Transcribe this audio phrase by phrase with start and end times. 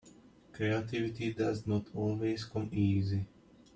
[0.53, 3.27] Creativity does not always come easy.